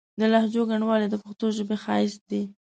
[0.19, 2.43] د لهجو ګڼوالی د پښتو ژبې ښايست دی.